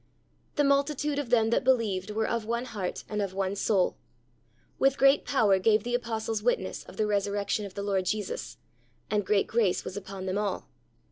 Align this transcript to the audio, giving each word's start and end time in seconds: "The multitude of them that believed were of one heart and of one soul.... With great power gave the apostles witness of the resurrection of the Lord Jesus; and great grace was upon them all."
"The 0.55 0.63
multitude 0.63 1.19
of 1.19 1.29
them 1.29 1.51
that 1.51 1.63
believed 1.63 2.09
were 2.09 2.27
of 2.27 2.43
one 2.43 2.65
heart 2.65 3.03
and 3.07 3.21
of 3.21 3.35
one 3.35 3.55
soul.... 3.55 3.97
With 4.79 4.97
great 4.97 5.25
power 5.25 5.59
gave 5.59 5.83
the 5.83 5.93
apostles 5.93 6.41
witness 6.41 6.83
of 6.85 6.97
the 6.97 7.05
resurrection 7.05 7.67
of 7.67 7.75
the 7.75 7.83
Lord 7.83 8.05
Jesus; 8.07 8.57
and 9.11 9.23
great 9.23 9.45
grace 9.45 9.83
was 9.85 9.95
upon 9.95 10.25
them 10.25 10.39
all." 10.39 10.67